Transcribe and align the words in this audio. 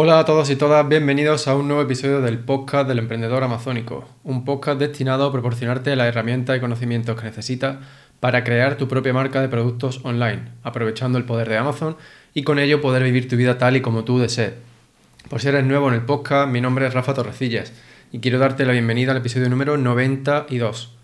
Hola 0.00 0.20
a 0.20 0.24
todos 0.24 0.48
y 0.48 0.54
todas, 0.54 0.88
bienvenidos 0.88 1.48
a 1.48 1.56
un 1.56 1.66
nuevo 1.66 1.82
episodio 1.82 2.20
del 2.20 2.38
podcast 2.38 2.86
del 2.86 3.00
emprendedor 3.00 3.42
amazónico, 3.42 4.08
un 4.22 4.44
podcast 4.44 4.78
destinado 4.78 5.26
a 5.26 5.32
proporcionarte 5.32 5.96
las 5.96 6.06
herramientas 6.06 6.56
y 6.56 6.60
conocimientos 6.60 7.16
que 7.16 7.26
necesitas 7.26 7.78
para 8.20 8.44
crear 8.44 8.76
tu 8.76 8.86
propia 8.86 9.12
marca 9.12 9.40
de 9.40 9.48
productos 9.48 9.98
online, 10.04 10.52
aprovechando 10.62 11.18
el 11.18 11.24
poder 11.24 11.48
de 11.48 11.56
Amazon 11.56 11.96
y 12.32 12.44
con 12.44 12.60
ello 12.60 12.80
poder 12.80 13.02
vivir 13.02 13.28
tu 13.28 13.34
vida 13.34 13.58
tal 13.58 13.76
y 13.76 13.80
como 13.80 14.04
tú 14.04 14.20
desees. 14.20 14.52
Por 15.28 15.40
si 15.40 15.48
eres 15.48 15.64
nuevo 15.64 15.88
en 15.88 15.94
el 15.94 16.02
podcast, 16.02 16.48
mi 16.48 16.60
nombre 16.60 16.86
es 16.86 16.94
Rafa 16.94 17.14
Torrecillas 17.14 17.72
y 18.12 18.20
quiero 18.20 18.38
darte 18.38 18.64
la 18.66 18.74
bienvenida 18.74 19.10
al 19.10 19.18
episodio 19.18 19.48
número 19.48 19.76
92. 19.78 20.94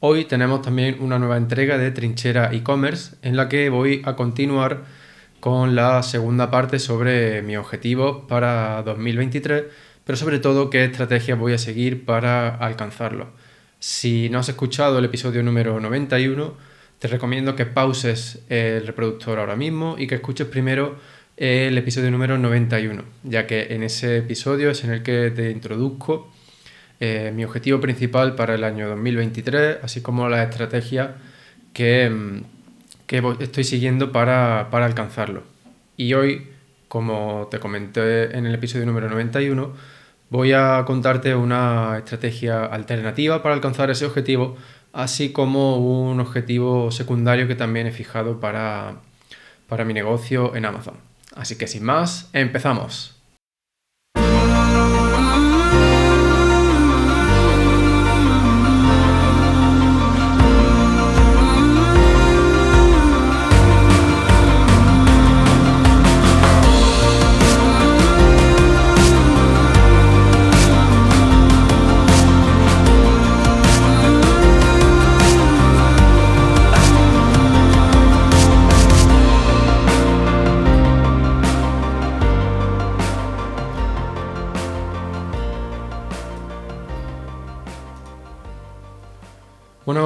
Hoy 0.00 0.26
tenemos 0.26 0.60
también 0.60 0.98
una 1.00 1.18
nueva 1.18 1.38
entrega 1.38 1.78
de 1.78 1.90
Trinchera 1.92 2.52
e-commerce 2.52 3.16
en 3.22 3.38
la 3.38 3.48
que 3.48 3.70
voy 3.70 4.02
a 4.04 4.16
continuar 4.16 4.82
con 5.44 5.74
la 5.74 6.02
segunda 6.02 6.50
parte 6.50 6.78
sobre 6.78 7.42
mi 7.42 7.54
objetivo 7.58 8.26
para 8.26 8.82
2023, 8.82 9.64
pero 10.02 10.16
sobre 10.16 10.38
todo 10.38 10.70
qué 10.70 10.86
estrategias 10.86 11.38
voy 11.38 11.52
a 11.52 11.58
seguir 11.58 12.06
para 12.06 12.48
alcanzarlo. 12.56 13.26
Si 13.78 14.30
no 14.30 14.38
has 14.38 14.48
escuchado 14.48 14.98
el 14.98 15.04
episodio 15.04 15.42
número 15.42 15.78
91, 15.80 16.54
te 16.98 17.08
recomiendo 17.08 17.54
que 17.54 17.66
pauses 17.66 18.42
el 18.48 18.86
reproductor 18.86 19.38
ahora 19.38 19.54
mismo 19.54 19.96
y 19.98 20.06
que 20.06 20.14
escuches 20.14 20.46
primero 20.46 20.96
el 21.36 21.76
episodio 21.76 22.10
número 22.10 22.38
91, 22.38 23.02
ya 23.24 23.46
que 23.46 23.74
en 23.74 23.82
ese 23.82 24.16
episodio 24.16 24.70
es 24.70 24.82
en 24.84 24.92
el 24.92 25.02
que 25.02 25.30
te 25.30 25.50
introduzco 25.50 26.32
eh, 27.00 27.32
mi 27.34 27.44
objetivo 27.44 27.82
principal 27.82 28.34
para 28.34 28.54
el 28.54 28.64
año 28.64 28.88
2023, 28.88 29.80
así 29.82 30.00
como 30.00 30.26
las 30.26 30.48
estrategias 30.48 31.10
que, 31.74 32.08
mm, 32.08 32.53
que 33.20 33.44
estoy 33.44 33.64
siguiendo 33.64 34.12
para, 34.12 34.62
alcanzarlo. 34.62 35.42
Y 35.96 36.14
hoy, 36.14 36.48
como 36.88 37.48
te 37.50 37.58
comenté 37.58 38.36
en 38.36 38.46
el 38.46 38.54
episodio 38.54 38.86
número 38.86 39.08
91, 39.08 39.72
voy 40.30 40.52
a 40.52 40.82
contarte 40.86 41.34
una 41.34 41.98
estrategia 41.98 42.64
alternativa 42.64 43.42
para 43.42 43.54
alcanzar 43.54 43.90
ese 43.90 44.06
objetivo, 44.06 44.56
así 44.92 45.32
como 45.32 45.76
un 45.76 46.20
objetivo 46.20 46.90
secundario 46.90 47.46
que 47.46 47.54
también 47.54 47.86
he 47.86 47.92
fijado 47.92 48.40
para, 48.40 48.96
para 49.68 49.84
mi 49.84 49.94
negocio 49.94 50.56
en 50.56 50.64
Amazon. 50.64 50.94
Así 51.34 51.56
que 51.56 51.66
sin 51.66 51.84
más, 51.84 52.30
empezamos. 52.32 53.13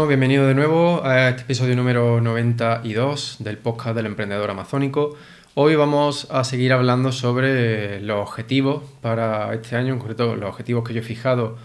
Bienvenido 0.08 0.46
de 0.46 0.54
nuevo 0.54 1.04
a 1.04 1.28
este 1.28 1.42
episodio 1.42 1.76
número 1.76 2.22
92 2.22 3.36
del 3.40 3.58
podcast 3.58 3.94
del 3.94 4.06
emprendedor 4.06 4.48
amazónico. 4.50 5.18
Hoy 5.52 5.76
vamos 5.76 6.28
a 6.30 6.44
seguir 6.44 6.72
hablando 6.72 7.12
sobre 7.12 8.00
los 8.00 8.26
objetivos 8.26 8.82
para 9.02 9.52
este 9.52 9.76
año, 9.76 9.92
en 9.92 9.98
concreto 9.98 10.34
los 10.34 10.48
objetivos 10.48 10.82
que 10.88 10.94
yo 10.94 11.00
he 11.00 11.04
fijado 11.04 11.58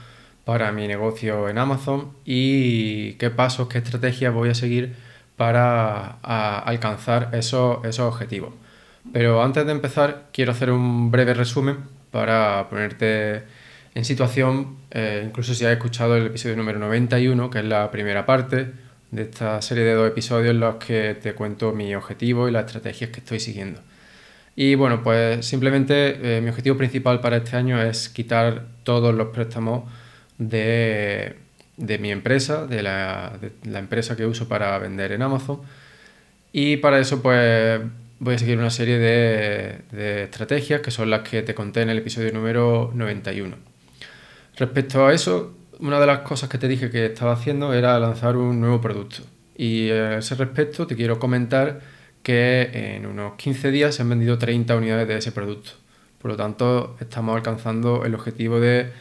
para 0.44 0.74
mi 0.74 0.90
negocio 0.90 1.48
en 1.48 1.58
Amazon 1.58 2.12
y 2.26 3.14
qué 3.14 3.30
pasos, 3.30 3.70
qué 3.70 3.78
estrategias 3.78 4.34
voy 4.34 4.50
a 4.50 4.56
seguir 4.56 4.94
para 5.38 6.18
alcanzar 6.66 7.30
esos, 7.32 7.86
esos 7.86 8.14
objetivos. 8.14 8.54
Pero 9.14 9.42
antes 9.42 9.66
de 9.66 9.72
empezar, 9.72 10.26
quiero 10.34 10.52
hacer 10.52 10.70
un 10.70 11.12
breve 11.12 11.34
resumen 11.34 11.78
para 12.12 12.68
ponerte 12.70 13.44
en 13.96 14.06
situación, 14.06 14.78
eh, 14.92 15.24
incluso 15.26 15.54
si 15.54 15.66
has 15.66 15.72
escuchado 15.72 16.18
el 16.18 16.28
episodio 16.28 16.56
número 16.56 16.80
91, 16.80 17.50
que 17.50 17.60
es 17.60 17.66
la 17.66 17.92
primera 17.92 18.26
parte 18.26 18.72
de 19.12 19.22
esta 19.22 19.62
serie 19.62 19.84
de 19.84 19.94
dos 19.94 20.08
episodios 20.08 20.52
en 20.52 20.60
los 20.60 20.76
que 20.76 21.16
te 21.22 21.34
cuento 21.36 21.74
mi 21.74 21.94
objetivo 21.94 22.50
y 22.50 22.52
las 22.52 22.66
estrategias 22.66 23.12
que 23.12 23.20
estoy 23.20 23.40
siguiendo. 23.40 23.82
Y 24.56 24.76
bueno, 24.76 25.04
pues 25.04 25.46
simplemente 25.46 26.38
eh, 26.38 26.42
mi 26.42 26.50
objetivo 26.50 26.78
principal 26.78 27.22
para 27.22 27.38
este 27.38 27.56
año 27.56 27.82
es 27.82 28.10
quitar 28.10 28.66
todos 28.84 29.14
los 29.14 29.30
préstamos 29.30 29.84
de, 30.38 31.36
mi 31.78 32.12
empresa, 32.12 32.66
de 32.68 32.84
la, 32.84 33.38
empresa 33.64 34.16
que 34.16 34.26
uso 34.26 34.48
para 34.48 34.78
vender 34.80 35.12
en 35.12 35.22
Amazon. 35.22 35.62
Y 36.52 36.78
para 36.78 37.00
eso 37.00 37.22
pues 37.22 37.82
voy 38.20 38.36
a 38.36 38.38
seguir 38.40 38.58
una 38.58 38.70
serie 38.70 38.98
de, 39.00 39.80
de 39.92 40.24
estrategias 40.24 40.82
que 40.82 40.92
son 40.92 41.10
las 41.10 41.22
que 41.28 41.42
te 41.44 41.54
conté 41.56 41.82
en 41.82 41.90
el 41.90 42.00
episodio 42.00 42.32
número 42.34 42.92
91. 42.96 43.73
Respecto 44.56 45.06
a 45.06 45.14
eso, 45.14 45.56
una 45.80 46.00
de 46.00 46.06
las 46.06 46.20
cosas 46.20 46.50
que 46.50 46.58
te 46.58 46.68
dije 46.68 46.90
que 46.90 47.08
estaba 47.08 47.34
haciendo 47.34 47.74
era 47.74 48.00
lanzar 48.00 48.38
un 48.38 48.60
nuevo 48.60 48.80
producto. 48.80 49.24
Y 49.56 49.90
a 49.90 50.20
ese 50.20 50.36
respecto 50.36 50.88
te 50.88 50.96
quiero 50.96 51.20
comentar 51.20 51.82
que 52.22 52.96
en 52.96 53.06
unos 53.06 53.36
15 53.36 53.72
días 53.72 53.96
se 53.96 54.02
han 54.02 54.10
vendido 54.10 54.38
30 54.38 54.76
unidades 54.76 55.08
de 55.08 55.18
ese 55.18 55.32
producto. 55.32 55.72
Por 56.20 56.32
lo 56.32 56.38
tanto, 56.38 56.96
estamos 57.00 57.36
alcanzando 57.36 58.06
el 58.06 58.16
objetivo 58.16 58.60
de, 58.60 58.92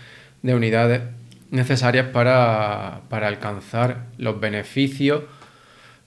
unidades 0.42 1.02
necesarias 1.50 2.06
para, 2.08 3.02
alcanzar 3.10 4.06
los 4.18 4.40
beneficios 4.40 5.22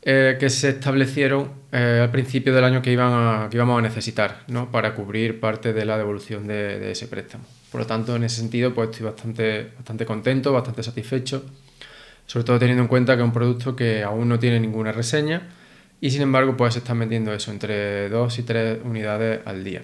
eh, 0.02 0.38
que 0.40 0.50
se 0.50 0.70
establecieron 0.70 1.52
eh, 1.72 2.00
al 2.02 2.12
principio 2.12 2.54
del 2.54 2.64
año 2.64 2.82
que, 2.82 2.92
iban 2.92 3.50
que 3.50 3.58
íbamos 3.58 3.80
a 3.80 3.82
necesitar 3.82 4.44
¿no? 4.48 4.72
para 4.72 4.94
cubrir 4.94 5.40
parte 5.40 5.72
de 5.72 5.86
la 5.86 5.98
devolución 5.98 6.48
de 6.48 6.92
ese 6.92 7.08
préstamo. 7.08 7.46
Por 7.76 7.82
lo 7.82 7.88
tanto, 7.88 8.16
en 8.16 8.24
ese 8.24 8.38
sentido, 8.38 8.74
pues 8.74 8.90
estoy 8.90 9.06
bastante, 9.08 9.74
bastante 9.76 10.06
contento, 10.06 10.54
bastante 10.54 10.82
satisfecho, 10.82 11.44
sobre 12.26 12.46
todo 12.46 12.58
teniendo 12.58 12.84
en 12.84 12.88
cuenta 12.88 13.18
que 13.18 13.22
es 13.22 13.26
un 13.26 13.34
producto 13.34 13.76
que 13.76 14.02
aún 14.02 14.30
no 14.30 14.40
tiene 14.40 14.62
ninguna 14.62 14.94
reseña 14.94 15.50
y 16.00 16.10
sin 16.10 16.22
embargo, 16.22 16.56
pues 16.56 16.76
se 16.76 16.80
están 16.80 17.00
vendiendo 17.00 17.34
eso, 17.34 17.52
entre 17.52 18.08
2 18.08 18.40
y 18.40 18.44
3 18.44 18.80
unidades 18.86 19.42
al 19.44 19.66
día. 19.66 19.84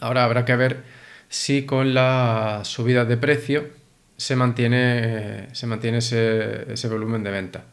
Ahora 0.00 0.24
habrá 0.24 0.44
que 0.44 0.56
ver 0.56 0.82
si 1.28 1.64
con 1.64 1.94
las 1.94 2.66
subidas 2.66 3.06
de 3.06 3.16
precio 3.18 3.68
se 4.16 4.34
mantiene, 4.34 5.54
se 5.54 5.68
mantiene 5.68 5.98
ese, 5.98 6.88
volumen 6.88 7.22
de 7.22 7.30
venta. 7.30 7.64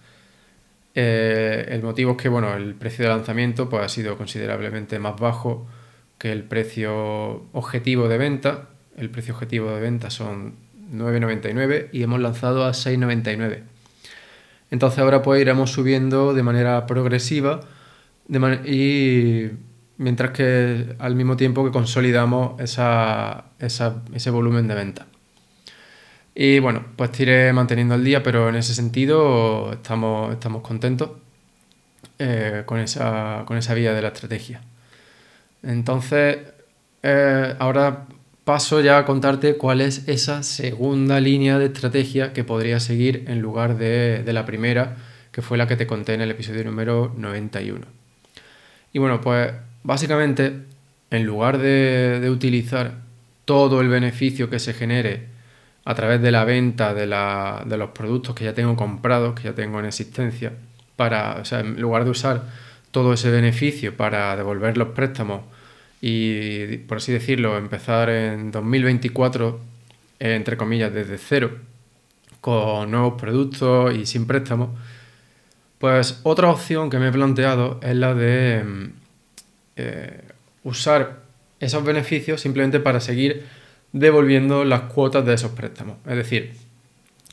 Eh, 0.94 1.70
el 1.70 1.82
motivo 1.82 2.12
es 2.12 2.18
que 2.18 2.30
bueno, 2.30 2.54
el 2.54 2.76
precio 2.76 3.06
de 3.06 3.10
lanzamiento 3.10 3.68
pues, 3.68 3.84
ha 3.84 3.90
sido 3.90 4.16
considerablemente 4.16 5.00
más 5.00 5.20
bajo 5.20 5.68
que 6.20 6.32
el 6.32 6.44
precio 6.44 7.48
objetivo 7.52 8.08
de 8.08 8.20
venta 8.20 8.70
el 8.98 9.10
precio 9.10 9.34
objetivo 9.34 9.72
de 9.72 9.82
venta 9.82 10.10
son 10.10 10.56
9,99 10.94 11.90
y 11.92 12.04
hemos 12.04 12.20
lanzado 12.20 12.66
a 12.66 12.72
6,99. 12.72 13.62
Entonces 14.72 15.00
ahora 15.00 15.22
pues 15.22 15.42
iremos 15.42 15.72
subiendo 15.72 16.34
de 16.34 16.44
manera 16.44 16.86
progresiva 16.86 17.62
y 18.66 19.50
mientras 19.98 20.32
que 20.32 20.96
al 21.00 21.16
mismo 21.16 21.38
tiempo 21.38 21.64
que 21.64 21.72
consolidamos 21.72 22.60
ese 22.60 24.30
volumen 24.32 24.68
de 24.68 24.76
venta. 24.76 25.08
Y 26.36 26.60
bueno, 26.60 26.86
pues 26.96 27.12
te 27.12 27.24
iré 27.24 27.54
manteniendo 27.54 27.94
el 27.96 28.04
día, 28.04 28.24
pero 28.24 28.50
en 28.50 28.56
ese 28.56 28.74
sentido 28.74 29.72
estamos, 29.74 30.34
estamos 30.34 30.64
contentos 30.64 31.12
eh, 32.18 32.64
con, 32.66 32.80
esa, 32.80 33.44
con 33.46 33.58
esa 33.58 33.74
vía 33.76 33.94
de 33.94 34.02
la 34.02 34.08
estrategia. 34.08 34.62
Entonces, 35.62 36.38
eh, 37.04 37.56
ahora 37.60 38.08
paso 38.44 38.82
ya 38.82 38.98
a 38.98 39.06
contarte 39.06 39.56
cuál 39.56 39.82
es 39.82 40.08
esa 40.08 40.44
segunda 40.44 41.20
línea 41.20 41.60
de 41.60 41.66
estrategia 41.66 42.34
que 42.34 42.44
podría 42.44 42.80
seguir 42.80 43.26
en 43.28 43.40
lugar 43.40 43.78
de, 43.78 44.24
la 44.28 44.46
primera, 44.46 44.98
que 45.32 45.42
fue 45.42 45.58
la 45.58 45.68
que 45.68 45.78
te 45.78 45.88
conté 45.88 46.14
en 46.14 46.22
el 46.22 46.32
episodio 46.32 46.64
número 46.64 47.14
91. 47.18 47.86
Y 48.92 49.00
bueno, 49.00 49.22
pues 49.22 49.52
básicamente, 49.84 50.66
en 51.10 51.26
lugar 51.26 51.58
de, 51.58 52.28
utilizar 52.30 53.02
todo 53.46 53.82
el 53.82 53.88
beneficio 53.88 54.50
que 54.50 54.60
se 54.60 54.74
genere 54.74 55.28
a 55.86 55.96
través 55.96 56.22
de 56.22 56.32
la 56.32 56.46
venta 56.46 56.94
de, 56.94 57.08
de, 57.66 57.78
los 57.78 57.90
productos 57.92 58.36
que 58.36 58.46
ya 58.46 58.54
tengo 58.54 58.76
comprados, 58.76 59.36
que 59.36 59.44
ya 59.44 59.54
tengo 59.54 59.80
en 59.80 59.86
existencia, 59.86 60.54
para, 60.96 61.38
o 61.42 61.46
sea, 61.46 61.62
en 61.62 61.80
lugar 61.82 62.04
de 62.04 62.12
usar 62.12 62.44
todo 62.92 63.14
ese 63.14 63.32
beneficio 63.32 63.98
para 63.98 64.36
devolver 64.36 64.78
los 64.78 64.90
préstamos 64.90 65.42
y, 66.06 66.80
por 66.80 66.98
así 66.98 67.14
decirlo, 67.14 67.58
empezar 67.58 68.10
en 68.10 68.52
2024, 68.52 69.58
entre 70.20 70.58
comillas, 70.58 70.94
desde 70.94 71.18
cero, 71.18 71.52
con 72.42 72.92
nuevos 72.92 73.14
productos 73.14 73.96
y 73.96 74.06
sin 74.06 74.28
préstamos, 74.28 74.72
pues 75.78 76.20
otra 76.24 76.50
opción 76.50 76.90
que 76.90 77.00
me 77.00 77.08
he 77.08 77.12
planteado 77.14 77.80
es 77.82 77.96
la 77.96 78.14
de 78.16 78.66
mm, 78.66 78.90
eh, 79.78 80.22
usar 80.66 81.22
esos 81.62 81.86
beneficios 81.86 82.42
simplemente 82.42 82.82
para 82.82 83.00
seguir 83.00 83.46
devolviendo 83.94 84.66
las 84.66 84.82
cuotas 84.82 85.26
de 85.26 85.36
esos 85.36 85.52
préstamos. 85.52 85.96
Es 86.06 86.18
decir, 86.18 86.52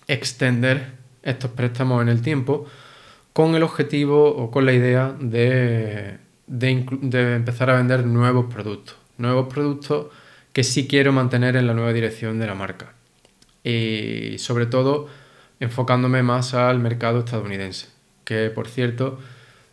extender 0.06 0.93
estos 1.25 1.50
préstamos 1.50 2.02
en 2.02 2.08
el 2.08 2.22
tiempo 2.22 2.67
con 3.32 3.56
el 3.56 3.64
objetivo 3.64 4.28
o 4.28 4.52
con 4.52 4.64
la 4.64 4.72
idea 4.72 5.12
de, 5.19 6.19
de, 6.50 7.35
empezar 7.37 7.70
a 7.70 7.76
vender 7.76 8.05
nuevos 8.05 8.52
productos. 8.52 8.97
Nuevos 9.19 9.52
productos 9.52 10.06
que 10.52 10.64
sí 10.64 10.88
quiero 10.88 11.12
mantener 11.12 11.56
en 11.56 11.67
la 11.67 11.75
nueva 11.75 11.93
dirección 11.93 12.38
de 12.38 12.47
la 12.47 12.55
marca. 12.55 12.93
Y 13.62 14.37
sobre 14.38 14.67
todo 14.67 15.08
enfocándome 15.61 16.23
más 16.23 16.55
al 16.55 16.81
mercado 16.81 17.20
estadounidense, 17.20 17.88
que 18.25 18.50
por 18.50 18.67
cierto 18.67 19.19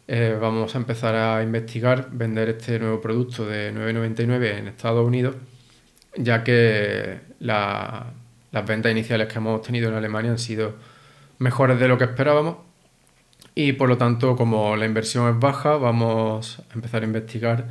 eh, 0.08 0.38
vamos 0.40 0.76
a 0.76 0.78
empezar 0.78 1.16
a 1.16 1.42
investigar 1.42 2.10
vender 2.12 2.50
este 2.50 2.78
nuevo 2.78 3.02
producto 3.02 3.46
de 3.46 3.74
9,99 3.74 4.58
en 4.58 4.68
Estados 4.68 5.06
Unidos, 5.08 5.36
ya 6.18 6.44
que 6.44 7.22
las 7.40 8.06
ventas 8.68 8.92
iniciales 8.92 9.28
que 9.30 9.40
hemos 9.40 9.60
obtenido 9.60 9.90
en 9.90 9.96
Alemania 9.96 10.32
han 10.32 10.40
sido 10.40 10.76
mejores 11.40 11.80
de 11.80 11.88
lo 11.88 11.98
que 11.98 12.04
esperábamos 12.04 12.67
y 13.60 13.74
por 13.74 13.90
lo 13.90 13.98
tanto 13.98 14.36
como 14.36 14.76
la 14.76 14.86
inversión 14.86 15.28
es 15.34 15.40
baja 15.40 15.78
vamos 15.78 16.60
a 16.70 16.74
empezar 16.76 17.02
a 17.02 17.06
investigar 17.06 17.66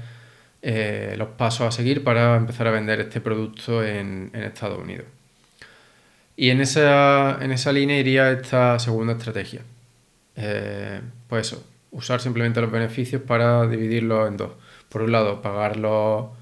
eh, 0.61 1.15
los 1.17 1.29
pasos 1.29 1.69
a 1.69 1.71
seguir 1.71 2.03
para 2.03 2.35
empezar 2.35 2.67
a 2.67 2.73
vender 2.73 2.99
este 2.99 3.21
producto 3.21 3.85
en, 3.85 4.33
Estados 4.35 4.81
Unidos. 4.81 5.07
Y 6.37 6.51
en 6.51 6.61
esa, 6.61 7.39
en 7.41 7.53
esa, 7.53 7.71
línea 7.71 8.01
iría 8.01 8.33
esta 8.33 8.81
segunda 8.81 9.13
estrategia. 9.13 9.61
Eh, 10.35 11.01
pues 11.29 11.47
eso, 11.47 11.65
usar 11.93 12.21
simplemente 12.21 12.61
los 12.61 12.73
beneficios 12.73 13.23
para 13.23 13.69
dividirlos 13.69 14.27
en 14.27 14.39
dos. 14.39 14.53
Por 14.89 15.03
un 15.03 15.13
lado, 15.13 15.41
pagarlo, 15.41 16.33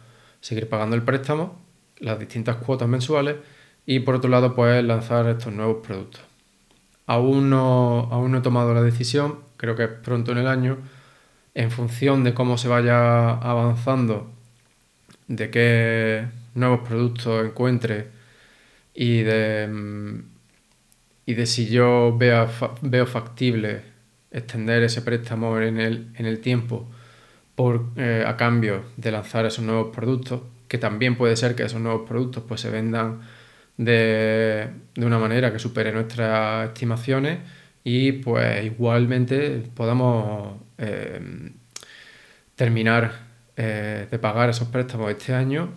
seguir 0.41 0.71
pagando 0.71 0.97
el 0.97 1.03
préstamo, 1.03 1.61
las 1.99 2.19
distintas 2.19 2.57
cuotas 2.57 2.89
mensuales, 2.89 3.37
y 3.85 4.01
por 4.01 4.15
otro 4.15 4.31
lado, 4.31 4.55
pues 4.55 4.83
lanzar 4.83 5.29
estos 5.29 5.53
nuevos 5.53 5.87
productos. 5.87 6.23
Aún 7.07 7.51
no, 7.51 8.09
aún 8.11 8.33
no 8.33 8.39
he 8.39 8.43
tomado 8.43 8.75
la 8.75 8.83
decisión, 8.83 9.41
creo 9.57 9.77
que 9.77 9.85
es 9.85 9.91
pronto 9.91 10.33
en 10.33 10.39
el 10.39 10.47
año, 10.47 10.79
en 11.55 11.71
función 11.71 12.25
de 12.25 12.35
cómo 12.35 12.59
se 12.59 12.69
vaya 12.69 13.31
avanzando, 13.33 14.31
de 15.29 15.51
qué 15.51 16.27
nuevos 16.55 16.81
productos 16.87 17.45
encuentre 17.45 18.09
y 18.95 19.23
de, 19.23 19.69
mm, 19.69 20.21
y 21.27 21.35
de 21.35 21.47
si 21.47 21.67
yo 21.69 22.17
vea, 22.17 22.49
veo 22.83 23.07
factible 23.07 23.83
extender 24.31 24.83
ese 24.83 25.03
préstamo 25.03 25.59
en 25.61 25.81
el, 25.81 26.09
en 26.17 26.27
el 26.27 26.41
tiempo 26.41 26.87
por, 27.55 27.87
eh, 27.97 28.25
a 28.27 28.37
cambio 28.37 28.85
de 28.97 29.13
lanzar 29.13 29.47
esos 29.47 29.65
nuevos 29.65 29.95
productos, 29.95 30.43
que 30.69 30.79
también 30.79 31.17
puede 31.17 31.37
ser 31.37 31.55
que 31.55 31.65
esos 31.65 31.81
nuevos 31.81 32.09
productos 32.09 32.45
pues, 32.49 32.61
se 32.61 32.71
vendan 32.71 33.21
de, 33.77 34.69
una 34.97 35.19
manera 35.19 35.53
que 35.53 35.59
supere 35.59 35.93
nuestras 35.93 36.69
estimaciones 36.69 37.39
y 37.83 38.13
pues 38.13 38.65
igualmente 38.65 39.63
podamos 39.75 40.61
eh, 40.79 41.51
terminar 42.55 43.13
eh, 43.57 44.07
de 44.11 44.19
pagar 44.19 44.51
esos 44.51 44.69
préstamos 44.69 45.11
este 45.11 45.35
año 45.35 45.71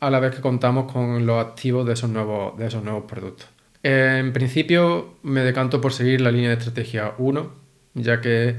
a 0.00 0.10
la 0.10 0.20
vez 0.20 0.34
que 0.34 0.40
contamos 0.40 0.90
con 0.92 1.26
los 1.26 1.44
activos 1.44 1.86
de 1.86 1.94
esos 1.94 2.10
nuevos, 2.10 2.56
de 2.56 2.66
esos 2.66 2.84
nuevos 2.84 3.04
productos. 3.04 3.48
En 3.82 4.32
principio 4.32 5.16
me 5.22 5.40
decanto 5.40 5.80
por 5.80 5.92
seguir 5.92 6.20
la 6.20 6.30
línea 6.30 6.50
de 6.50 6.56
estrategia 6.56 7.14
1, 7.18 7.52
ya 7.94 8.20
que 8.20 8.56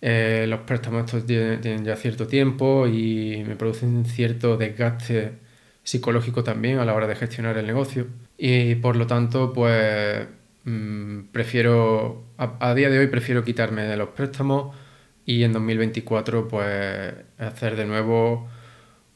eh, 0.00 0.46
los 0.48 0.60
préstamos 0.60 1.04
estos 1.04 1.26
tienen, 1.26 1.84
ya 1.84 1.96
cierto 1.96 2.26
tiempo 2.26 2.86
y 2.86 3.44
me 3.46 3.56
producen 3.56 4.04
cierto 4.04 4.56
desgaste 4.56 5.41
psicológico 5.82 6.44
también 6.44 6.78
a 6.78 6.84
la 6.84 6.94
hora 6.94 7.06
de 7.06 7.16
gestionar 7.16 7.58
el 7.58 7.66
negocio. 7.66 8.06
Y 8.38 8.76
por 8.76 8.96
lo 8.96 9.06
tanto, 9.06 9.52
pues 9.52 10.26
mm, 10.64 11.20
prefiero, 11.32 12.24
a, 12.38 12.74
día 12.74 12.90
de 12.90 12.98
hoy 12.98 13.06
prefiero 13.08 13.44
quitarme 13.44 13.82
de 13.82 13.96
los 13.96 14.10
préstamos 14.10 14.74
y 15.26 15.44
en 15.44 15.52
2024 15.52 16.48
pues 16.48 17.14
hacer 17.38 17.76
de 17.76 17.86
nuevo 17.86 18.48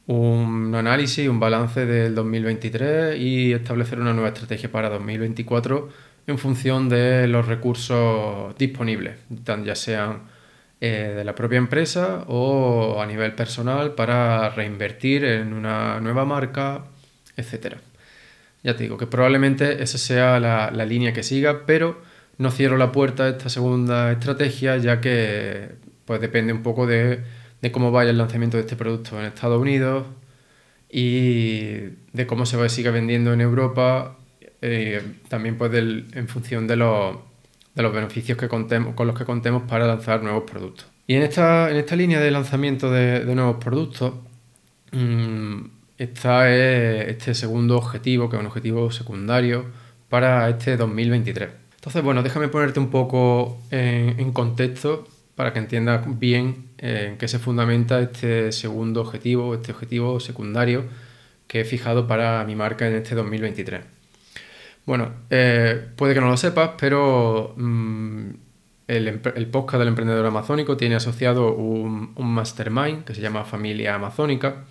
un 0.07 0.73
análisis, 0.75 1.27
un 1.27 1.39
balance 1.39 1.85
del 1.85 2.15
2023 2.15 3.19
y 3.19 3.53
establecer 3.53 3.99
una 3.99 4.13
nueva 4.13 4.29
estrategia 4.29 4.71
para 4.71 4.89
2024 4.89 5.89
en 6.27 6.37
función 6.37 6.89
de 6.89 7.27
los 7.27 7.47
recursos 7.47 8.55
disponibles, 8.57 9.15
ya 9.29 9.75
sean 9.75 10.23
eh, 10.79 11.13
de 11.15 11.23
la 11.23 11.33
propia 11.33 11.57
empresa 11.57 12.23
o 12.27 13.01
a 13.01 13.07
nivel 13.07 13.33
personal 13.33 13.95
para 13.95 14.49
reinvertir 14.49 15.25
en 15.25 15.53
una 15.53 15.99
nueva 16.01 16.23
marca, 16.23 16.85
etc. 17.35 17.77
Ya 18.63 18.75
te 18.75 18.83
digo 18.83 18.95
que 18.97 19.07
probablemente 19.07 19.81
esa 19.81 19.97
sea 19.97 20.39
la, 20.39 20.69
línea 20.85 21.13
que 21.13 21.23
siga, 21.23 21.65
pero 21.65 21.99
no 22.37 22.51
cierro 22.51 22.77
la 22.77 22.91
puerta 22.91 23.23
a 23.23 23.29
esta 23.29 23.49
segunda 23.49 24.11
estrategia 24.11 24.77
ya 24.77 25.01
que 25.01 25.69
pues 26.05 26.21
depende 26.21 26.53
un 26.53 26.61
poco 26.61 26.85
de, 26.85 27.23
cómo 27.71 27.91
vaya 27.91 28.11
el 28.11 28.17
lanzamiento 28.19 28.57
de 28.57 28.61
este 28.61 28.75
producto 28.75 29.19
en 29.19 29.25
Estados 29.25 29.59
Unidos 29.59 30.05
y 30.89 31.89
de 32.13 32.27
cómo 32.27 32.45
se 32.45 32.69
siga 32.69 32.91
vendiendo 32.91 33.33
en 33.33 33.41
Europa, 33.41 34.17
eh, 34.61 35.01
también 35.27 35.57
pues 35.57 35.73
en 35.73 36.27
función 36.27 36.67
de 36.67 36.75
los 36.75 37.26
de 37.77 37.83
los 37.83 37.93
beneficios 37.93 38.39
que 38.39 38.47
contemos, 38.47 38.95
con 38.95 39.05
los 39.05 39.15
que 39.15 39.23
contemos 39.23 39.61
para 39.69 39.85
lanzar 39.85 40.23
nuevos 40.23 40.49
productos. 40.49 40.87
Y 41.05 41.13
en 41.13 41.21
esta, 41.21 41.69
en 41.69 41.77
esta 41.77 41.95
línea 41.95 42.19
de 42.19 42.31
lanzamiento 42.31 42.91
de, 42.91 43.23
nuevos 43.35 43.57
productos 43.63 44.13
mmm, 44.91 45.61
está 45.99 46.51
este 46.51 47.35
segundo 47.35 47.77
objetivo, 47.77 48.29
que 48.29 48.35
es 48.35 48.39
un 48.39 48.47
objetivo 48.47 48.89
secundario 48.89 49.65
para 50.09 50.49
este 50.49 50.75
2023. 50.75 51.49
Entonces, 51.75 52.03
bueno, 52.03 52.23
déjame 52.23 52.47
ponerte 52.47 52.79
un 52.79 52.89
poco 52.89 53.61
en, 53.69 54.31
contexto 54.33 55.07
para 55.35 55.53
que 55.53 55.59
entiendas 55.59 56.03
bien 56.17 56.69
en 56.79 57.17
qué 57.19 57.27
se 57.27 57.37
fundamenta 57.37 57.99
este 57.99 58.51
segundo 58.51 59.01
objetivo, 59.01 59.53
este 59.53 59.71
objetivo 59.71 60.19
secundario 60.19 60.85
que 61.45 61.61
he 61.61 61.63
fijado 61.63 62.07
para 62.07 62.43
mi 62.43 62.55
marca 62.55 62.87
en 62.87 62.95
este 62.95 63.13
2023. 63.13 63.96
Bueno, 64.87 65.11
eh, 65.29 65.85
puede 65.97 66.13
que 66.13 66.21
no 66.21 66.29
lo 66.29 66.37
sepas, 66.37 66.71
pero 66.79 67.53
mm, 67.57 68.29
el, 68.87 69.19
podcast 69.51 69.79
del 69.79 69.89
emprendedor 69.89 70.25
amazónico 70.25 70.77
tiene 70.77 70.95
asociado 70.95 71.53
un, 71.53 72.13
mastermind 72.15 73.03
que 73.03 73.13
se 73.13 73.19
llama 73.19 73.43
Familia 73.43 73.95
Amazónica, 73.95 74.63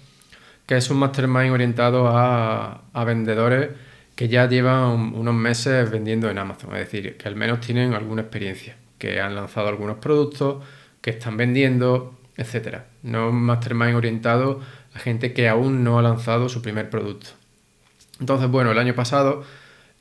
que 0.65 0.79
es 0.79 0.89
un 0.89 0.97
mastermind 1.01 1.53
orientado 1.53 2.09
a, 2.09 3.05
vendedores 3.05 3.73
que 4.15 4.29
ya 4.29 4.49
llevan 4.49 5.15
unos 5.15 5.35
meses 5.35 5.91
vendiendo 5.91 6.31
en 6.31 6.39
Amazon, 6.39 6.75
es 6.77 6.91
decir, 6.91 7.19
que 7.19 7.29
al 7.29 7.37
menos 7.37 7.61
tienen 7.61 7.93
alguna 7.93 8.23
experiencia, 8.23 8.75
que 8.97 9.21
han 9.21 9.35
lanzado 9.35 9.69
algunos 9.69 9.99
productos, 9.99 10.65
que 11.03 11.11
están 11.11 11.37
vendiendo, 11.37 12.19
etc. 12.39 12.79
No 13.03 13.29
un 13.29 13.43
mastermind 13.43 13.95
orientado 13.95 14.61
a 14.95 14.99
gente 14.99 15.35
que 15.35 15.47
aún 15.47 15.85
no 15.85 15.99
ha 15.99 16.03
lanzado 16.03 16.49
su 16.49 16.63
primer 16.63 16.89
producto. 16.89 17.29
Entonces, 18.19 18.49
bueno, 18.49 18.73
el 18.73 18.79
año 18.79 18.95
pasado 18.95 19.45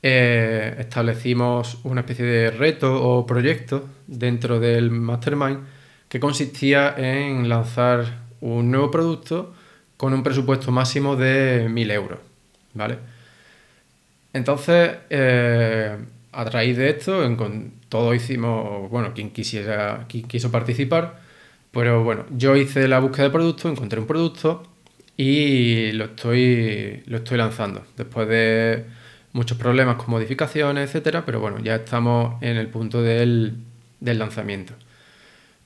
eh, 0.08 0.76
establecimos 0.78 1.78
una 1.82 2.02
especie 2.02 2.24
de 2.24 2.50
reto 2.52 3.02
o 3.02 3.26
proyecto 3.26 3.88
dentro 4.06 4.60
del 4.60 4.92
Mastermind 4.92 5.66
que 6.08 6.20
consistía 6.20 6.94
en 6.96 7.48
lanzar 7.48 8.20
un 8.40 8.70
nuevo 8.70 8.88
producto 8.92 9.52
con 9.96 10.14
un 10.14 10.22
presupuesto 10.22 10.70
máximo 10.70 11.16
de 11.16 11.68
1000 11.68 11.90
euros. 11.90 12.18
¿vale? 12.74 12.98
Entonces, 14.32 14.96
eh, 15.10 15.96
a 16.30 16.44
raíz 16.44 16.76
de 16.76 16.90
esto, 16.90 17.24
en, 17.24 17.72
todos 17.88 18.14
hicimos, 18.14 18.88
bueno, 18.88 19.12
quien 19.12 19.30
quisiera, 19.30 20.06
quien 20.08 20.28
quiso 20.28 20.52
participar, 20.52 21.18
pero 21.72 22.04
bueno, 22.04 22.26
yo 22.30 22.54
hice 22.54 22.86
la 22.86 23.00
búsqueda 23.00 23.24
de 23.24 23.30
producto, 23.30 23.68
encontré 23.68 23.98
un 23.98 24.06
producto 24.06 24.62
y 25.16 25.90
lo 25.92 26.04
estoy, 26.04 27.02
lo 27.06 27.16
estoy 27.16 27.38
lanzando. 27.38 27.84
Después 27.96 28.28
de 28.28 28.84
muchos 29.36 29.58
problemas 29.58 29.96
con 29.96 30.10
modificaciones, 30.10 30.88
etcétera, 30.88 31.24
pero 31.26 31.40
bueno, 31.40 31.58
ya 31.60 31.76
estamos 31.76 32.42
en 32.42 32.56
el 32.56 32.68
punto 32.68 33.02
del, 33.02 33.58
lanzamiento. 34.00 34.72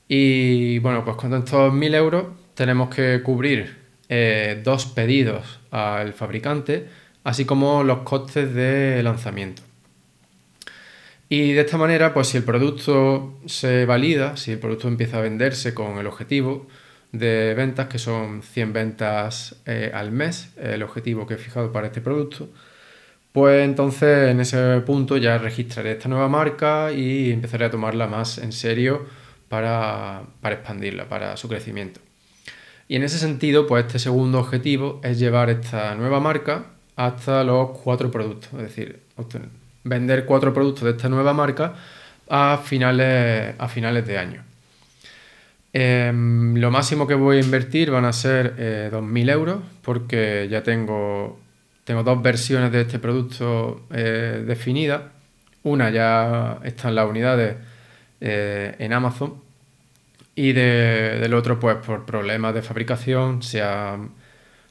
Y 0.08 0.80
bueno, 0.80 1.04
pues 1.04 1.16
con 1.16 1.32
estos 1.34 1.72
1000 1.72 1.94
euros 1.94 2.24
tenemos 2.54 2.92
que 2.92 3.22
cubrir 3.22 3.76
eh, 4.08 4.60
dos 4.64 4.86
pedidos 4.86 5.60
al 5.70 6.12
fabricante, 6.14 6.88
así 7.22 7.44
como 7.44 7.84
los 7.84 8.00
costes 8.00 8.52
de 8.54 9.02
lanzamiento. 9.04 9.62
Y 11.28 11.52
de 11.52 11.60
esta 11.60 11.76
manera, 11.76 12.12
pues 12.12 12.26
si 12.26 12.38
el 12.38 12.42
producto 12.42 13.38
se 13.46 13.86
valida, 13.86 14.36
si 14.36 14.50
el 14.50 14.58
producto 14.58 14.88
empieza 14.88 15.18
a 15.18 15.20
venderse 15.20 15.74
con 15.74 15.98
el 15.98 16.08
objetivo 16.08 16.66
de 17.12 17.54
ventas, 17.54 17.86
que 17.86 18.00
son 18.00 18.42
100 18.42 18.72
ventas 18.72 19.54
eh, 19.64 19.92
al 19.94 20.10
mes, 20.10 20.50
el 20.56 20.82
objetivo 20.82 21.28
que 21.28 21.34
he 21.34 21.38
fijado 21.38 21.70
para 21.70 21.86
este 21.86 22.00
producto, 22.00 22.48
pues 23.32 23.64
entonces 23.64 24.30
en 24.30 24.40
ese 24.40 24.80
punto 24.80 25.16
ya 25.16 25.38
registraré 25.38 25.92
esta 25.92 26.08
nueva 26.08 26.28
marca 26.28 26.92
y 26.92 27.30
empezaré 27.30 27.66
a 27.66 27.70
tomarla 27.70 28.06
más 28.06 28.38
en 28.38 28.52
serio 28.52 29.06
para, 29.48 30.22
expandirla, 30.44 31.08
para 31.08 31.36
su 31.36 31.48
crecimiento. 31.48 32.00
Y 32.88 32.96
en 32.96 33.02
ese 33.02 33.18
sentido, 33.18 33.66
pues 33.66 33.86
este 33.86 33.98
segundo 33.98 34.40
objetivo 34.40 35.00
es 35.04 35.18
llevar 35.18 35.50
esta 35.50 35.94
nueva 35.94 36.20
marca 36.20 36.66
hasta 36.96 37.44
los 37.44 37.70
cuatro 37.70 38.10
productos, 38.10 38.52
es 38.54 38.62
decir, 38.62 39.00
vender 39.84 40.24
cuatro 40.24 40.52
productos 40.52 40.84
de 40.84 40.90
esta 40.90 41.08
nueva 41.08 41.32
marca 41.32 41.74
a 42.28 42.60
finales, 42.64 43.54
a 43.58 43.68
finales 43.68 44.06
de 44.06 44.18
año. 44.18 44.44
Em, 45.72 46.56
lo 46.56 46.70
máximo 46.70 47.06
que 47.06 47.14
voy 47.14 47.38
a 47.38 47.40
invertir 47.40 47.90
van 47.90 48.04
a 48.04 48.12
ser 48.12 48.56
2.000 48.90 49.28
eh, 49.28 49.32
euros 49.32 49.62
porque 49.82 50.48
ya 50.50 50.62
tengo, 50.62 51.38
tengo 51.84 52.02
dos 52.02 52.22
versiones 52.22 52.72
de 52.72 52.82
este 52.82 52.98
producto 52.98 53.86
eh, 53.90 54.44
definidas. 54.46 55.02
Una 55.62 55.90
ya 55.90 56.58
está 56.64 56.88
en 56.88 56.94
las 56.94 57.08
unidades 57.08 57.56
eh, 58.20 58.74
en 58.78 58.92
Amazon 58.92 59.42
y 60.34 60.52
del 60.52 61.34
otro 61.34 61.58
pues 61.60 61.76
por 61.76 62.06
problemas 62.06 62.54
de 62.54 62.62
fabricación 62.62 63.42
se 63.42 63.62
ha, 63.62 63.98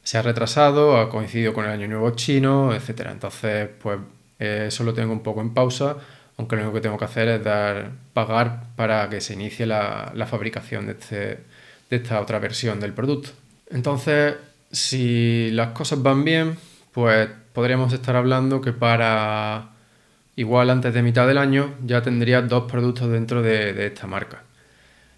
se 0.04 0.18
ha 0.18 0.22
retrasado, 0.22 0.98
ha 0.98 1.10
coincidido 1.10 1.54
con 1.54 1.66
el 1.66 1.72
Año 1.72 1.88
Nuevo 1.88 2.12
chino, 2.12 2.74
etc. 2.74 3.08
Entonces 3.12 3.70
pues 3.82 4.00
eso 4.40 4.84
lo 4.84 4.94
tengo 4.94 5.12
un 5.12 5.22
poco 5.22 5.42
en 5.42 5.54
pausa 5.54 5.98
aunque 6.40 6.56
lo 6.56 6.62
único 6.62 6.76
que 6.76 6.82
tengo 6.82 6.98
que 6.98 7.04
hacer 7.04 7.28
es 7.28 7.44
dar, 7.44 7.92
pagar 8.14 8.64
para 8.78 9.10
que 9.10 9.20
se 9.20 9.34
inicie 9.34 9.66
la, 9.66 10.26
fabricación 10.26 10.86
de, 10.86 10.94
este, 10.94 11.40
de 11.90 11.98
esta 11.98 12.22
otra 12.22 12.40
versión 12.40 12.80
del 12.80 12.94
producto. 12.94 13.32
Entonces, 13.70 14.36
si 14.72 15.52
las 15.52 15.72
cosas 15.72 16.02
van 16.02 16.24
bien, 16.24 16.58
pues 16.92 17.30
podríamos 17.54 17.94
estar 17.94 18.16
hablando 18.16 18.62
que 18.62 18.74
para 18.74 19.70
igual 20.36 20.70
antes 20.70 20.94
de 20.94 21.02
mitad 21.02 21.28
del 21.28 21.38
año 21.38 21.76
ya 21.86 22.02
tendría 22.02 22.42
dos 22.42 22.72
productos 22.72 23.10
dentro 23.10 23.42
de, 23.42 23.86
esta 23.86 24.08
marca. 24.08 24.44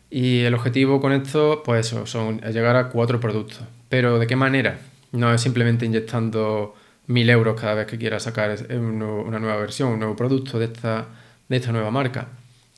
Y 0.10 0.42
el 0.42 0.54
objetivo 0.54 1.00
con 1.00 1.14
esto, 1.14 1.62
pues 1.64 1.88
eso, 1.88 2.06
son 2.06 2.42
llegar 2.42 2.76
a 2.76 2.90
cuatro 2.90 3.20
productos. 3.20 3.62
Pero 3.88 4.20
¿de 4.20 4.28
qué 4.28 4.36
manera? 4.36 4.80
No 5.12 5.34
es 5.34 5.42
simplemente 5.42 5.86
inyectando 5.86 6.76
mil 7.08 7.30
euros 7.30 7.60
cada 7.60 7.76
vez 7.76 7.88
que 7.88 7.98
quiera 7.98 8.20
sacar 8.20 8.58
una 8.72 9.40
nueva 9.40 9.58
versión, 9.58 9.90
un 9.90 10.00
nuevo 10.00 10.16
producto 10.16 10.60
de 10.60 10.66
esta, 10.66 11.06
de 11.48 11.58
esta 11.58 11.72
nueva 11.72 11.92
marca. 11.92 12.30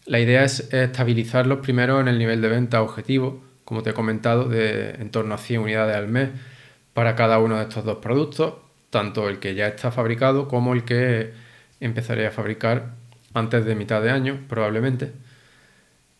La 0.06 0.20
idea 0.20 0.44
es 0.44 0.72
estabilizarlos 0.74 1.60
primero 1.60 2.02
en 2.02 2.08
el 2.10 2.20
nivel 2.20 2.42
de 2.42 2.50
venta 2.50 2.82
objetivo, 2.82 3.42
como 3.64 3.84
te 3.84 3.92
he 3.92 3.94
comentado, 3.94 4.50
de 4.50 4.92
en 4.92 5.10
torno 5.10 5.34
a 5.34 5.38
100 5.38 5.62
unidades 5.62 5.96
al 5.96 6.10
mes 6.10 6.30
para 6.94 7.16
cada 7.16 7.40
uno 7.40 7.58
de 7.58 7.64
estos 7.64 7.86
dos 7.86 7.98
productos, 8.00 8.56
tanto 8.94 9.28
el 9.28 9.40
que 9.40 9.56
ya 9.56 9.68
está 9.68 9.92
fabricado 9.92 10.48
como 10.48 10.74
el 10.74 10.84
que 10.84 11.34
empezaré 11.80 12.28
a 12.28 12.32
fabricar 12.32 12.94
antes 13.34 13.66
de 13.66 13.74
mitad 13.76 14.04
de 14.04 14.12
año, 14.12 14.40
probablemente. 14.48 15.12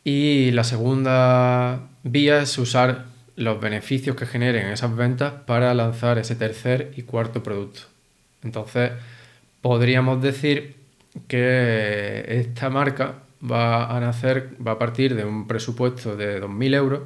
Y 0.04 0.50
la 0.52 0.64
segunda 0.64 1.88
vía 2.02 2.42
es 2.42 2.58
usar 2.58 3.06
los 3.36 3.62
beneficios 3.62 4.16
que 4.16 4.26
generen 4.26 4.68
esas 4.68 4.96
ventas 4.96 5.34
para 5.46 5.74
lanzar 5.76 6.18
ese 6.18 6.36
tercer 6.36 6.92
y 6.98 7.04
cuarto 7.04 7.44
producto. 7.44 7.82
Entonces, 8.44 8.92
podríamos 9.62 10.22
decir 10.22 10.76
que 11.28 12.26
esta 12.28 12.72
marca 12.72 13.20
va 13.40 13.96
a 13.96 14.00
nacer, 14.00 14.58
va 14.66 14.74
a 14.74 14.80
partir 14.80 15.16
de 15.16 15.26
un 15.26 15.48
presupuesto 15.48 16.16
de 16.16 16.42
2.000 16.42 16.76
euros 16.76 17.02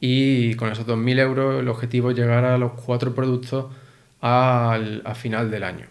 y 0.00 0.54
con 0.54 0.70
esos 0.70 0.86
2.000 0.86 1.18
euros 1.18 1.60
el 1.60 1.68
objetivo 1.68 2.12
es 2.12 2.16
llegar 2.16 2.44
a 2.44 2.56
los 2.56 2.72
cuatro 2.72 3.14
productos 3.16 3.66
al, 4.26 5.02
a 5.04 5.14
final 5.14 5.50
del 5.50 5.64
año. 5.64 5.86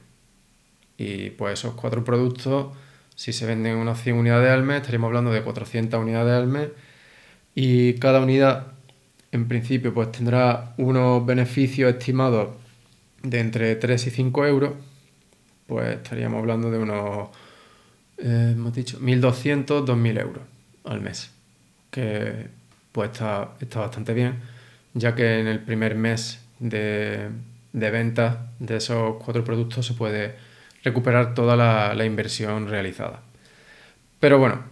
Y 0.97 1.31
pues 1.31 1.59
esos 1.59 1.75
cuatro 1.75 2.03
productos, 2.03 2.75
si 3.15 3.33
se 3.33 3.45
venden 3.45 3.77
unas 3.77 4.01
100 4.01 4.15
unidades 4.15 4.51
al 4.51 4.63
mes, 4.63 4.77
estaríamos 4.77 5.07
hablando 5.07 5.31
de 5.31 5.41
400 5.41 5.99
unidades 5.99 6.33
al 6.33 6.47
mes. 6.47 6.69
Y 7.53 7.93
cada 7.95 8.21
unidad 8.21 8.67
en 9.31 9.47
principio 9.47 9.93
pues 9.93 10.11
tendrá 10.11 10.73
unos 10.77 11.25
beneficios 11.25 11.93
estimados 11.93 12.55
de 13.21 13.39
entre 13.39 13.75
3 13.75 14.07
y 14.07 14.09
5 14.11 14.45
euros, 14.45 14.73
pues 15.67 15.95
estaríamos 15.95 16.39
hablando 16.39 16.71
de 16.71 16.77
unos, 16.77 17.29
eh, 18.17 18.53
hemos 18.53 18.73
dicho, 18.73 18.99
1.200, 18.99 19.85
2.000 19.85 20.21
euros 20.21 20.43
al 20.83 21.01
mes, 21.01 21.31
que 21.91 22.47
pues 22.91 23.11
está, 23.11 23.55
está 23.59 23.81
bastante 23.81 24.13
bien, 24.13 24.35
ya 24.93 25.15
que 25.15 25.39
en 25.39 25.47
el 25.47 25.59
primer 25.59 25.95
mes 25.95 26.39
de, 26.59 27.29
de 27.75 27.91
venta 27.91 28.47
de 28.59 28.77
esos 28.77 29.17
cuatro 29.23 29.43
productos 29.43 29.85
se 29.85 29.93
puede 29.93 30.35
recuperar 30.83 31.33
toda 31.33 31.55
la, 31.57 32.05
inversión 32.05 32.69
realizada. 32.69 33.21
Pero 34.19 34.39
bueno, 34.39 34.63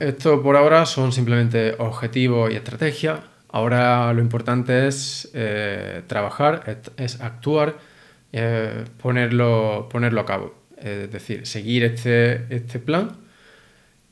esto 0.00 0.42
por 0.42 0.56
ahora 0.56 0.84
son 0.84 1.12
simplemente 1.12 1.74
objetivos 1.78 2.52
y 2.52 2.56
estrategias. 2.56 3.20
Ahora 3.48 4.12
lo 4.12 4.20
importante 4.20 4.86
es 4.86 5.30
eh, 5.32 6.02
trabajar, 6.06 6.82
es 6.98 7.20
actuar 7.20 7.78
eh, 8.32 8.84
ponerlo, 9.02 9.88
ponerlo 9.90 10.20
a 10.20 10.26
cabo. 10.26 10.54
Es 10.76 11.10
decir, 11.10 11.46
seguir 11.46 11.82
este, 11.84 12.44
este 12.54 12.78
plan 12.78 13.16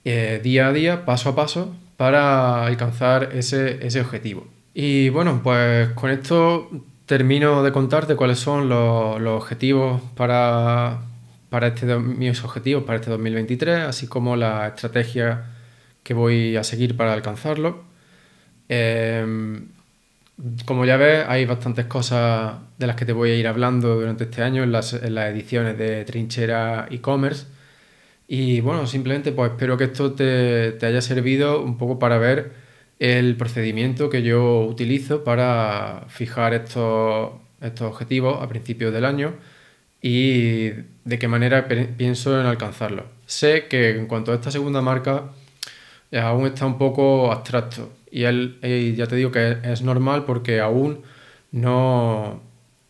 eh, 0.05 0.41
día 0.43 0.69
a 0.69 0.73
día, 0.73 1.05
paso 1.05 1.31
a 1.31 1.37
paso, 1.37 1.77
para 1.99 2.65
alcanzar 2.65 3.31
ese, 3.35 3.87
ese, 3.87 4.01
objetivo. 4.01 4.47
Y 4.73 5.11
bueno, 5.11 5.41
pues 5.43 5.91
con 5.91 6.11
esto 6.11 6.71
termino 7.09 7.65
de 7.65 7.73
contarte 7.73 8.15
cuáles 8.15 8.39
son 8.39 8.69
los, 8.69 9.21
objetivos 9.27 10.01
para, 10.15 11.01
para 11.51 11.69
este, 11.69 11.99
mis 11.99 12.45
objetivos 12.45 12.85
para 12.85 13.01
este 13.01 13.11
2023, 13.11 13.81
así 13.81 14.07
como 14.07 14.37
la 14.37 14.69
estrategia 14.69 15.47
que 16.05 16.15
voy 16.15 16.57
a 16.57 16.63
seguir 16.63 16.97
para 16.97 17.13
alcanzarlo. 17.15 17.83
Eh, 18.69 19.59
como 20.65 20.85
ya 20.85 20.97
ves, 20.97 21.25
hay 21.29 21.47
bastantes 21.47 21.87
cosas 21.87 22.55
de 22.79 22.87
las 22.87 22.95
que 22.97 23.05
te 23.05 23.13
voy 23.13 23.31
a 23.31 23.35
ir 23.37 23.49
hablando 23.49 23.97
durante 23.97 24.25
este 24.25 24.43
año 24.43 24.63
en 24.63 24.71
las, 24.73 24.93
ediciones 24.95 25.77
de 25.79 26.05
Trinchera 26.05 26.87
e-commerce. 26.91 27.47
Y 28.29 28.61
bueno, 28.61 28.87
simplemente 28.87 29.33
pues 29.33 29.53
espero 29.53 29.77
que 29.77 29.85
esto 29.85 30.13
te, 30.13 30.79
haya 30.83 31.01
servido 31.01 31.63
un 31.63 31.79
poco 31.79 31.99
para 31.99 32.19
ver 32.19 32.53
el 32.99 33.37
procedimiento 33.37 34.11
que 34.11 34.23
yo 34.23 34.65
utilizo 34.65 35.25
para 35.25 36.07
fijar 36.09 36.55
estos, 36.55 37.33
estos 37.61 37.93
objetivos 37.93 38.43
a 38.43 38.49
principios 38.49 38.93
del 38.93 39.05
año 39.05 39.35
y 40.03 40.71
de 41.05 41.19
qué 41.19 41.29
manera 41.29 41.69
pienso 41.97 42.41
en 42.41 42.47
alcanzarlos. 42.47 43.05
Sé 43.27 43.67
que 43.69 43.91
en 43.91 44.07
cuanto 44.07 44.33
a 44.33 44.37
esta 44.37 44.51
segunda 44.51 44.81
marca 44.81 45.31
aún 46.13 46.47
está 46.47 46.67
un 46.67 46.79
poco 46.79 47.31
abstracto 47.31 47.93
y 48.11 48.25
él, 48.25 48.59
ya 48.97 49.07
te 49.07 49.17
digo 49.17 49.31
que 49.31 49.59
es 49.63 49.83
normal 49.83 50.25
porque 50.25 50.61
aún 50.61 51.03
no, 51.53 52.41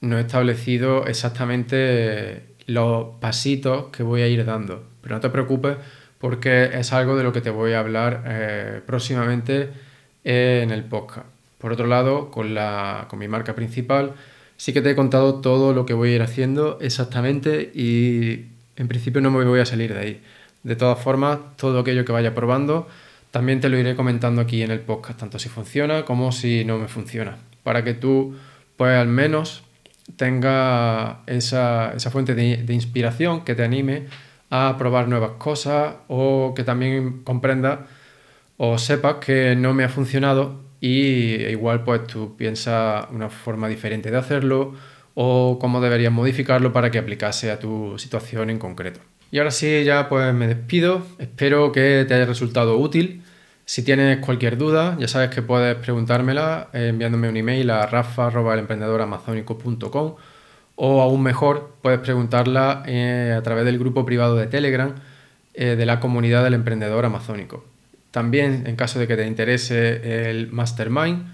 he 0.00 0.20
establecido 0.20 1.06
exactamente 1.06 2.44
los 2.66 3.16
pasitos 3.20 3.86
que 3.86 4.02
voy 4.02 4.22
a 4.22 4.28
ir 4.28 4.44
dando. 4.44 4.84
Pero 5.02 5.16
no 5.16 5.20
te 5.20 5.30
preocupes 5.30 5.76
porque 6.18 6.70
es 6.74 6.92
algo 6.92 7.16
de 7.16 7.24
lo 7.24 7.32
que 7.32 7.40
te 7.40 7.50
voy 7.50 7.72
a 7.72 7.80
hablar 7.80 8.24
eh, 8.26 8.82
próximamente 8.86 9.70
en 10.24 10.70
el 10.70 10.84
podcast. 10.84 11.26
Por 11.58 11.72
otro 11.72 11.86
lado, 11.86 12.30
con, 12.30 12.54
la, 12.54 13.06
con 13.08 13.18
mi 13.18 13.28
marca 13.28 13.54
principal, 13.54 14.12
sí 14.56 14.72
que 14.72 14.82
te 14.82 14.90
he 14.90 14.96
contado 14.96 15.40
todo 15.40 15.72
lo 15.72 15.86
que 15.86 15.94
voy 15.94 16.10
a 16.10 16.14
ir 16.16 16.22
haciendo 16.22 16.78
exactamente 16.80 17.70
y 17.74 18.46
en 18.76 18.88
principio 18.88 19.20
no 19.20 19.30
me 19.30 19.44
voy 19.44 19.60
a 19.60 19.66
salir 19.66 19.94
de 19.94 20.00
ahí. 20.00 20.22
De 20.62 20.76
todas 20.76 20.98
formas, 20.98 21.38
todo 21.56 21.80
aquello 21.80 22.04
que 22.04 22.12
vaya 22.12 22.34
probando 22.34 22.88
también 23.30 23.60
te 23.60 23.68
lo 23.68 23.78
iré 23.78 23.94
comentando 23.94 24.40
aquí 24.40 24.62
en 24.62 24.70
el 24.70 24.80
podcast, 24.80 25.20
tanto 25.20 25.38
si 25.38 25.48
funciona 25.48 26.04
como 26.04 26.32
si 26.32 26.64
no 26.64 26.78
me 26.78 26.88
funciona, 26.88 27.36
para 27.62 27.84
que 27.84 27.94
tú, 27.94 28.36
pues 28.76 28.96
al 28.96 29.08
menos, 29.08 29.62
tenga 30.16 31.20
esa, 31.26 31.94
fuente 32.10 32.34
de, 32.34 32.72
inspiración 32.72 33.44
que 33.44 33.54
te 33.54 33.64
anime 33.64 34.06
a 34.50 34.76
probar 34.78 35.08
nuevas 35.08 35.32
cosas 35.32 35.96
o 36.08 36.54
que 36.56 36.64
también 36.64 37.22
comprenda 37.22 37.86
o 38.58 38.76
sepas 38.76 39.16
que 39.16 39.56
no 39.56 39.72
me 39.72 39.84
ha 39.84 39.88
funcionado 39.88 40.60
y 40.80 41.46
igual 41.46 41.84
pues 41.84 42.06
tú 42.06 42.36
piensas 42.36 43.06
una 43.10 43.30
forma 43.30 43.68
diferente 43.68 44.10
de 44.10 44.18
hacerlo 44.18 44.74
o 45.14 45.58
cómo 45.60 45.80
deberías 45.80 46.12
modificarlo 46.12 46.72
para 46.72 46.90
que 46.90 46.98
aplicase 46.98 47.50
a 47.50 47.58
tu 47.58 47.98
situación 47.98 48.50
en 48.50 48.58
concreto. 48.58 49.00
Y 49.30 49.38
ahora 49.38 49.50
sí, 49.50 49.84
ya 49.84 50.08
pues 50.08 50.32
me 50.34 50.46
despido. 50.46 51.02
Espero 51.18 51.72
que 51.72 52.04
te 52.06 52.14
haya 52.14 52.24
resultado 52.24 52.78
útil. 52.78 53.22
Si 53.64 53.82
tienes 53.82 54.18
cualquier 54.18 54.56
duda, 54.56 54.96
ya 54.98 55.08
sabes 55.08 55.30
que 55.30 55.42
puedes 55.42 55.74
preguntármela 55.76 56.68
eh, 56.72 56.88
enviándome 56.88 57.28
un 57.28 57.36
email 57.36 57.70
a 57.70 57.86
rafa.emprendedor.amazónico.com 57.86 60.14
o 60.76 61.02
aún 61.02 61.22
mejor, 61.22 61.74
puedes 61.82 61.98
preguntarla 61.98 62.84
eh, 62.86 63.34
a 63.36 63.42
través 63.42 63.64
del 63.64 63.78
grupo 63.78 64.06
privado 64.06 64.36
de 64.36 64.46
Telegram 64.46 64.94
eh, 65.54 65.74
de 65.76 65.86
la 65.86 65.98
comunidad 65.98 66.44
del 66.44 66.54
emprendedor 66.54 67.04
amazónico. 67.04 67.64
También, 68.10 68.64
en 68.66 68.76
caso 68.76 68.98
de 68.98 69.06
que 69.06 69.16
te 69.16 69.26
interese 69.26 70.30
el 70.30 70.50
mastermind, 70.50 71.26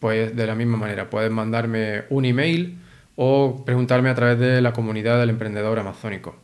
pues 0.00 0.34
de 0.34 0.46
la 0.46 0.54
misma 0.54 0.76
manera, 0.76 1.08
puedes 1.08 1.30
mandarme 1.30 2.04
un 2.10 2.24
email 2.24 2.78
o 3.16 3.62
preguntarme 3.64 4.10
a 4.10 4.14
través 4.14 4.38
de 4.38 4.60
la 4.60 4.72
comunidad 4.72 5.20
del 5.20 5.30
emprendedor 5.30 5.78
amazónico. 5.78 6.36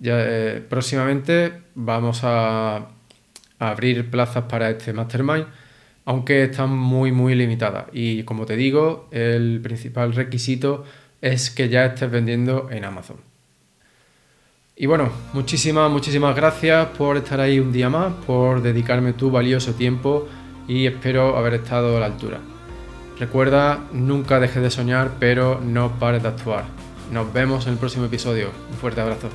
Ya, 0.00 0.16
eh, 0.18 0.64
próximamente 0.68 1.52
vamos 1.74 2.20
a, 2.24 2.88
abrir 3.58 4.10
plazas 4.10 4.44
para 4.44 4.70
este 4.70 4.92
mastermind, 4.92 5.46
aunque 6.06 6.44
están 6.44 6.70
muy 6.76 7.12
muy 7.12 7.34
limitadas. 7.34 7.86
Y 7.92 8.22
como 8.24 8.46
te 8.46 8.56
digo, 8.56 9.08
el 9.12 9.60
principal 9.62 10.14
requisito 10.14 10.84
es 11.20 11.50
que 11.50 11.68
ya 11.68 11.84
estés 11.86 12.10
vendiendo 12.10 12.68
en 12.70 12.84
Amazon. 12.84 13.29
Y 14.80 14.86
bueno, 14.86 15.10
muchísimas, 15.34 15.90
muchísimas 15.90 16.34
gracias 16.34 16.86
por 16.96 17.18
estar 17.18 17.38
ahí 17.38 17.60
un 17.60 17.70
día 17.70 17.90
más, 17.90 18.14
por 18.26 18.62
dedicarme 18.62 19.12
tu 19.12 19.30
valioso 19.30 19.74
tiempo 19.74 20.26
y 20.66 20.86
espero 20.86 21.36
haber 21.36 21.52
estado 21.52 21.98
a 21.98 22.00
la 22.00 22.06
altura. 22.06 22.38
Recuerda, 23.18 23.80
nunca 23.92 24.40
dejes 24.40 24.62
de 24.62 24.70
soñar, 24.70 25.10
pero 25.20 25.60
no 25.62 25.98
pares 25.98 26.22
de 26.22 26.28
actuar. 26.28 26.64
Nos 27.12 27.30
vemos 27.30 27.66
en 27.66 27.74
el 27.74 27.78
próximo 27.78 28.06
episodio. 28.06 28.52
Un 28.70 28.78
fuerte 28.78 29.02
abrazo. 29.02 29.28